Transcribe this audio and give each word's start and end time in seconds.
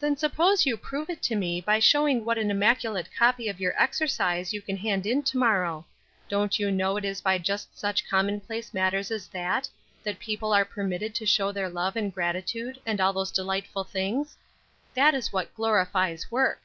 "Then 0.00 0.16
suppose 0.16 0.64
you 0.64 0.78
prove 0.78 1.10
it 1.10 1.20
to 1.24 1.36
me, 1.36 1.60
by 1.60 1.78
showing 1.78 2.24
what 2.24 2.38
an 2.38 2.50
immaculate 2.50 3.10
copy 3.14 3.46
of 3.46 3.60
your 3.60 3.74
exercise 3.78 4.54
you 4.54 4.62
can 4.62 4.78
hand 4.78 5.04
in 5.04 5.22
to 5.24 5.36
morrow. 5.36 5.84
Don't 6.30 6.58
you 6.58 6.70
know 6.70 6.96
it 6.96 7.04
is 7.04 7.20
by 7.20 7.36
just 7.36 7.78
such 7.78 8.08
common 8.08 8.40
place 8.40 8.72
matters 8.72 9.10
as 9.10 9.28
that, 9.28 9.68
that 10.02 10.18
people 10.18 10.54
are 10.54 10.64
permitted 10.64 11.14
to 11.16 11.26
show 11.26 11.52
their 11.52 11.68
love 11.68 11.94
and 11.94 12.14
gratitude 12.14 12.80
and 12.86 13.02
all 13.02 13.12
those 13.12 13.30
delightful 13.30 13.84
things? 13.84 14.38
That 14.94 15.12
is 15.14 15.30
what 15.30 15.54
glorifies 15.54 16.30
work." 16.30 16.62